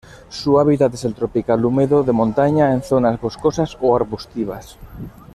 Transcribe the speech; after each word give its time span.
Su 0.29 0.59
hábitat 0.59 0.91
es 0.95 1.05
el 1.05 1.13
tropical 1.13 1.63
húmedo 1.63 2.01
de 2.01 2.11
montaña 2.11 2.73
en 2.73 2.81
zonas 2.81 3.21
boscosas 3.21 3.77
o 3.81 3.95
arbustivas. 3.95 4.79